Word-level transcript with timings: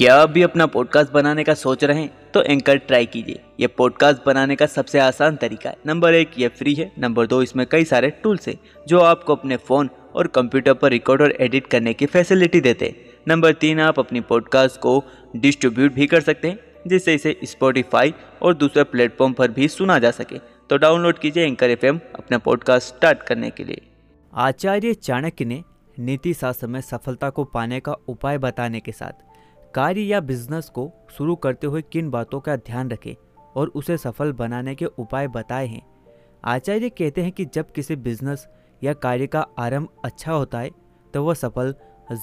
क्या 0.00 0.14
आप 0.14 0.30
भी 0.30 0.42
अपना 0.42 0.66
पॉडकास्ट 0.66 1.12
बनाने 1.12 1.44
का 1.44 1.54
सोच 1.54 1.84
रहे 1.84 2.00
हैं 2.00 2.32
तो 2.34 2.42
एंकर 2.42 2.76
ट्राई 2.76 3.06
कीजिए। 3.06 3.40
ये 3.60 3.66
पॉडकास्ट 3.66 4.20
बनाने 4.26 4.56
का 4.56 4.66
सबसे 4.66 4.98
आसान 4.98 5.36
तरीका 5.36 5.70
है। 5.70 5.76
नंबर 5.86 6.14
एक, 6.14 6.30
ये 6.38 6.48
फ्री 6.48 6.74
है। 6.74 6.92
नंबर 6.98 7.26
दो, 7.26 7.42
इसमें 7.42 7.66
कई 7.66 7.84
सारे 7.84 8.10
टूल्स 8.10 8.48
हैं, 8.48 8.58
जो 8.88 9.00
आपको 9.00 9.34
अपने 9.34 9.56
फ़ोन 9.56 9.90
और 10.14 10.26
कंप्यूटर 10.26 10.74
पर 10.74 10.90
रिकॉर्ड 10.90 11.22
और 11.22 11.32
एडिट 11.40 11.66
करने 11.66 11.94
की 11.94 12.06
फैसिलिटी 12.06 12.60
देते 12.60 12.86
हैं। 12.86 13.10
नंबर 13.28 13.52
तीन, 13.52 13.80
आप 13.80 13.98
अपनी 13.98 14.20
पॉडकास्ट 14.20 14.80
को 14.80 15.04
डिस्ट्रीब्यूट 15.36 15.92
भी 15.92 16.06
कर 16.06 16.20
सकते 16.20 16.48
हैं, 16.48 16.58
जिससे 16.86 17.14
इसे 17.14 17.40
स्पॉटिफाई 17.44 18.14
और 18.42 18.54
दूसरे 18.54 18.84
प्लेटफॉर्म 18.84 19.32
पर 19.32 19.50
भी 19.50 19.68
सुना 19.68 19.98
जा 19.98 20.10
सके। 20.10 20.38
तो 20.70 20.76
डाउनलोड 20.76 21.18
कीजिए 21.18 21.44
एंकर 21.44 21.70
एफएम 21.70 22.00
अपना 22.14 22.38
पॉडकास्ट 22.38 22.94
स्टार्ट 22.94 23.22
करने 23.22 23.50
के 23.50 23.64
लिए। 23.64 23.80
आचार्य 24.34 24.94
चाणक्य 24.94 25.44
ने 25.44 25.62
नीति 25.98 26.34
शास्त्र 26.34 26.66
में 26.66 26.80
सफलता 26.80 27.30
को 27.30 27.44
पाने 27.44 27.80
का 27.80 27.92
उपाय 28.08 28.38
बताने 28.38 28.80
के 28.80 28.92
साथ 28.92 29.29
कार्य 29.74 30.00
या 30.00 30.20
बिज़नेस 30.20 30.68
को 30.68 30.90
शुरू 31.10 31.34
करते 31.36 31.66
हुए 31.66 31.82
किन 31.82 32.08
बातों 32.10 32.40
का 32.40 32.56
ध्यान 32.56 32.90
रखें 32.90 33.14
और 33.56 33.68
उसे 33.68 33.96
सफल 33.96 34.32
बनाने 34.32 34.74
के 34.74 34.84
उपाय 34.84 35.28
बताए 35.28 35.66
हैं। 35.66 35.82
आचार्य 36.44 36.88
कहते 36.88 37.22
हैं 37.22 37.32
कि 37.32 37.44
जब 37.44 37.70
किसी 37.72 37.96
बिज़नेस 37.98 38.46
या 38.82 38.92
कार्य 38.94 39.26
का 39.26 39.46
आरंभ 39.58 39.88
अच्छा 40.04 40.32
होता 40.32 40.58
है 40.58 40.70
तो 41.14 41.24
वह 41.24 41.34
सफल 41.34 41.74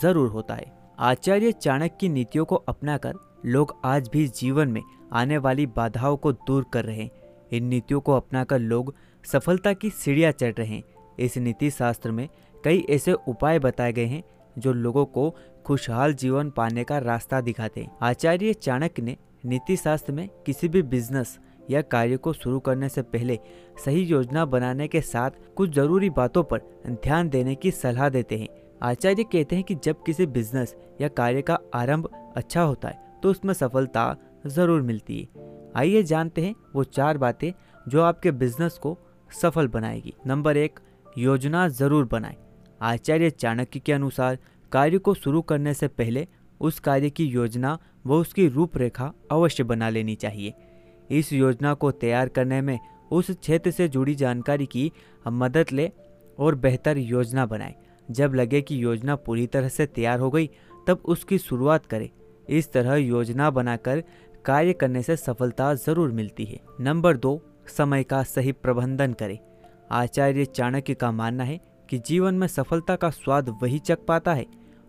ज़रूर 0.02 0.30
होता 0.30 0.54
है। 0.54 0.72
आचार्य 1.00 1.52
चाणक्य 1.52 1.98
की 2.00 2.10
नीतियों 2.10 2.46
को 2.46 2.56
अपनाकर 2.56 3.14
लोग 3.46 3.76
आज 3.86 4.10
भी 4.14 4.28
जीवन 4.28 4.70
में 4.70 4.82
आने 5.14 5.38
वाली 5.38 5.66
बाधाओं 5.68 6.18
को 6.18 6.32
दूर 6.32 6.66
कर 6.74 6.86
रहे 6.86 6.98
हैं। 6.98 7.10
इन 7.52 7.66
नीतियों 7.66 8.00
को 8.00 8.14
अपनाकर 8.14 8.60
लोग 8.60 8.94
सफलता 9.26 9.74
की 9.74 9.90
सीढ़ियाँ 9.90 10.32
चढ़ 10.32 10.54
रहे 10.54 10.68
हैं। 10.68 10.84
इस 11.20 11.38
नीति 11.38 11.70
शास्त्र 11.72 12.12
में 12.12 12.28
कई 12.64 12.86
ऐसे 12.90 13.14
उपाय 13.14 13.60
बताए 13.60 13.94
गए 13.94 14.06
हैं, 14.06 14.24
जो 14.56 14.74
लोगों 14.74 15.06
को 15.08 15.30
खुशहाल 15.68 16.14
जीवन 16.14 16.50
पाने 16.50 16.84
का 16.84 16.98
रास्ता 16.98 17.40
दिखाते 17.42 17.86
आचार्य 18.02 18.54
चाणक्य 18.54 19.02
ने 19.02 19.16
नीति 19.46 19.76
शास्त्र 19.78 20.14
में 20.14 20.28
किसी 20.46 20.68
भी 20.68 20.82
बिज़नेस 20.84 21.38
या 21.70 21.82
कार्य 21.84 22.18
को 22.18 22.34
शुरू 22.34 22.60
करने 22.60 22.90
से 22.90 23.02
पहले 23.06 23.38
सही 23.86 24.04
योजना 24.04 24.46
बनाने 24.46 24.88
के 24.88 25.02
साथ 25.02 25.32
कुछ 25.58 25.74
ज़रूरी 25.76 26.10
बातों 26.12 26.44
पर 26.44 26.62
ध्यान 27.04 27.30
देने 27.30 27.56
की 27.56 27.72
सलाह 27.72 28.10
देते 28.10 28.38
हैं। 28.38 28.48
आचार्य 28.84 29.24
कहते 29.24 29.56
हैं 29.56 29.64
कि 29.64 29.76
जब 29.84 30.04
किसी 30.04 30.26
बिज़नेस 30.28 30.76
या 31.02 31.08
कार्य 31.10 31.42
का 31.42 31.60
आरंभ 31.76 32.10
अच्छा 32.38 32.62
होता 32.62 32.88
है 32.88 33.20
तो 33.24 33.32
उसमें 33.32 33.54
सफलता 33.56 34.16
ज़रूर 34.48 34.82
मिलती 34.82 35.20
है। 35.20 35.72
आइए 35.76 36.04
जानते 36.06 36.42
हैं 36.42 36.56
वो 36.76 36.84
चार 36.86 37.18
बातें 37.18 37.52
जो 37.86 38.02
आपके 38.04 38.32
बिज़नेस 38.34 38.78
को 38.78 38.98
सफल 39.32 39.68
बनाएगी। 39.70 40.14
नंबर 40.28 40.58
एक, 40.58 40.80
योजना 41.18 41.68
ज़रूर 41.70 42.06
बनाएँ। 42.08 42.36
आचार्य 42.82 43.30
चाणक्य 43.32 43.80
के 43.80 43.94
अनुसार 43.94 44.38
कार्य 44.72 44.98
को 44.98 45.14
शुरू 45.14 45.42
करने 45.42 45.74
से 45.74 45.88
पहले 45.88 46.28
उस 46.62 46.80
कार्य 46.80 47.10
की 47.10 47.26
योजना 47.26 47.78
व 48.06 48.14
उसकी 48.14 48.48
रूपरेखा 48.48 49.12
अवश्य 49.32 49.64
बना 49.64 49.90
लेनी 49.90 50.16
चाहिए। 50.16 50.54
इस 51.10 51.34
योजना 51.34 51.74
को 51.74 51.92
तैयार 51.92 52.30
करने 52.30 52.62
में 52.62 52.80
उस 53.12 53.32
क्षेत्र 53.32 53.72
से 53.72 53.88
जुड़ी 53.88 54.16
जानकारी 54.16 54.66
की 54.66 54.92
मदद 55.28 55.72
ले 55.72 55.92
और 56.40 56.56
बेहतर 56.56 56.98
योजना 56.98 57.46
बनाए। 57.46 57.76
जब 58.10 58.34
लगे 58.34 58.62
कि 58.62 58.84
योजना 58.84 59.16
पूरी 59.16 59.46
तरह 59.48 59.70
से 59.70 59.86
तैयार 59.86 60.20
हो 60.20 60.30
गई, 60.32 60.50
तब 60.88 61.02
उसकी 61.06 61.38
शुरुआत 61.38 61.86
करें। 61.86 62.10
इस 62.50 62.72
तरह 62.72 62.96
योजना 62.96 63.50
बनाकर 63.50 64.04
कार्य 64.46 64.74
करने 64.74 65.02
से 65.04 65.16
सफलता 65.16 65.74
ज़रूर 65.76 66.12
मिलती 66.12 66.46
है। 66.46 66.60
नंबर 66.80 67.18
दो, 67.18 67.42
समय 67.68 68.04
का 68.04 68.22
सही 68.24 68.52
प्रबंधन 68.52 69.14
करें। 69.14 69.38
आचार्य 69.92 70.46
चाणक्य 70.46 70.94
का 70.94 71.12
मानना 71.12 71.44
है 71.44 71.60
कि 71.90 71.98
जीवन 71.98 72.36
में 72.36 72.48
सफलता 72.48 72.96
का 72.96 73.10
स्वाद 73.10 73.50
वही 73.62 73.80
चख 73.80 73.98
पाता 74.08 74.34
है, 74.34 74.46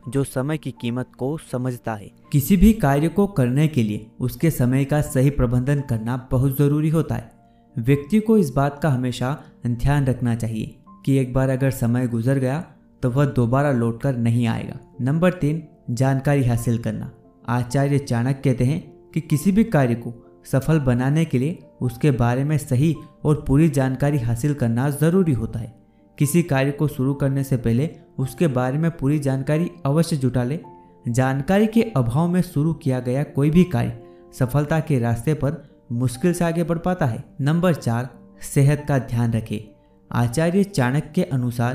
जो 0.08 0.24
समय 0.24 0.58
की 0.58 0.70
कीमत 0.70 1.08
को 1.18 1.36
समझता 1.52 1.94
है। 1.94 2.10
किसी 2.32 2.56
भी 2.56 2.72
कार्य 2.72 3.08
को 3.08 3.26
करने 3.26 3.66
के 3.68 3.82
लिए 3.82 4.06
उसके 4.20 4.50
समय 4.50 4.84
का 4.84 5.00
सही 5.00 5.30
प्रबंधन 5.30 5.80
करना 5.80 6.16
बहुत 6.30 6.56
ज़रूरी 6.58 6.88
होता 6.88 7.14
है। 7.14 7.30
व्यक्ति 7.76 8.20
को 8.20 8.36
इस 8.38 8.50
बात 8.50 8.78
का 8.82 8.88
हमेशा 8.88 9.36
ध्यान 9.66 10.06
रखना 10.06 10.34
चाहिए 10.34 10.74
कि 11.04 11.16
एक 11.16 11.32
बार 11.34 11.48
अगर 11.48 11.70
समय 11.70 12.06
गुजर 12.06 12.38
गया 12.38 12.60
तो 13.02 13.10
वह 13.10 13.24
दोबारा 13.26 13.72
लौटकर 13.72 14.16
नहीं 14.16 14.46
आएगा। 14.46 14.78
नंबर 15.00 15.32
तीन, 15.32 15.62
जानकारी 15.90 16.44
हासिल 16.44 16.78
करना। 16.78 17.10
आचार्य 17.48 17.98
चाणक्य 17.98 18.40
कहते 18.44 18.64
हैं 18.64 18.80
कि 19.14 19.20
किसी 19.20 19.52
भी 19.52 19.64
कार्य 19.64 19.94
को 19.94 20.14
सफल 20.44 20.78
बनाने 20.80 21.24
के 21.24 21.38
लिए 21.38 21.58
उसके 21.82 22.10
बारे 22.10 22.44
में 22.44 22.56
सही 22.58 22.94
और 23.24 23.44
पूरी 23.48 23.68
जानकारी 23.68 24.18
हासिल 24.18 24.54
करना 24.54 24.88
ज़रूरी 24.90 25.32
होता 25.32 25.58
है। 25.58 25.76
किसी 26.18 26.42
कार्य 26.42 26.70
को 26.70 26.88
शुरू 26.88 27.14
करने 27.14 27.44
से 27.44 27.56
पहले 27.56 27.90
उसके 28.18 28.46
बारे 28.46 28.78
में 28.78 28.90
पूरी 28.90 29.18
जानकारी 29.18 29.70
अवश्य 29.86 30.16
जुटा 30.16 30.44
ले। 30.44 30.60
जानकारी 31.08 31.66
के 31.66 31.82
अभाव 31.82 32.28
में 32.28 32.42
शुरू 32.42 32.72
किया 32.72 33.00
गया 33.00 33.22
कोई 33.22 33.50
भी 33.50 33.64
कार्य 33.64 34.02
सफलता 34.32 34.80
के 34.80 34.98
रास्ते 34.98 35.34
पर 35.34 35.68
मुश्किल 35.92 36.32
से 36.32 36.44
आगे 36.44 36.64
बढ़ 36.64 36.78
पाता 36.78 37.06
है। 37.06 37.24
नंबर 37.40 37.74
चार, 37.74 38.08
सेहत 38.40 38.84
का 38.88 38.98
ध्यान 38.98 39.32
रखें। 39.32 39.74
आचार्य 40.12 40.64
चाणक्य 40.64 41.12
के 41.14 41.22
अनुसार 41.22 41.74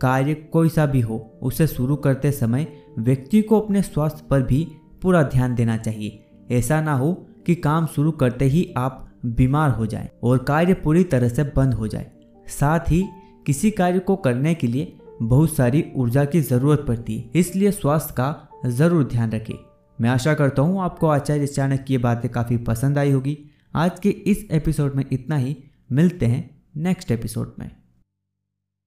कार्य 0.00 0.34
कोई 0.34 0.68
सा 0.68 0.86
भी 0.86 1.00
हो, 1.00 1.38
उसे 1.42 1.66
शुरू 1.66 1.96
करते 1.96 2.32
समय 2.32 2.66
व्यक्ति 2.98 3.42
को 3.42 3.60
अपने 3.60 3.82
स्वास्थ्य 3.82 4.24
पर 4.30 4.42
भी 4.42 4.68
पूरा 5.02 5.22
ध्यान 5.22 5.54
देना 5.54 5.76
चाहिए। 5.76 6.24
ऐसा 6.50 6.80
ना 6.80 6.94
हो 6.94 7.26
कि 7.46 7.54
काम 7.54 7.86
शुरू 7.86 8.10
करते 8.10 8.44
ही 8.44 8.74
आप 8.76 9.10
बीमार 9.26 9.70
हो 9.70 9.86
जाएँ 9.86 10.08
और 10.22 10.38
कार्य 10.38 10.74
पूरी 10.74 11.04
तरह 11.04 11.28
से 11.28 11.44
बंद 11.56 11.74
हो 11.74 11.86
जाए। 11.86 12.10
साथ 12.46 12.80
ही 12.80 13.04
किसी 13.50 13.70
कार्य 13.70 13.98
को 13.98 14.14
करने 14.16 14.54
के 14.54 14.66
लिए 14.66 14.92
बहुत 15.22 15.54
सारी 15.54 15.84
ऊर्जा 15.96 16.24
की 16.24 16.40
ज़रूरत 16.40 16.84
पड़ती 16.88 17.16
है, 17.18 17.30
इसलिए 17.34 17.70
स्वास्थ्य 17.70 18.14
का 18.14 18.68
ज़रूर 18.68 19.04
ध्यान 19.04 19.30
रखें। 19.30 19.54
मैं 19.98 20.10
आशा 20.10 20.34
करता 20.34 20.62
हूँ 20.62 20.80
आपको 20.82 21.08
आचार्य 21.08 21.46
चाणक्य 21.46 21.84
की 21.84 21.98
बातें 21.98 22.30
काफ़ी 22.32 22.56
पसंद 22.56 22.98
आई 22.98 23.10
होगी। 23.10 23.36
आज 23.74 24.00
के 24.00 24.10
इस 24.10 24.46
एपिसोड 24.52 24.94
में 24.94 25.04
इतना 25.12 25.36
ही। 25.36 25.56
मिलते 25.92 26.26
हैं 26.26 26.48
नेक्स्ट 26.76 27.10
एपिसोड 27.10 27.54
में। 27.58 27.70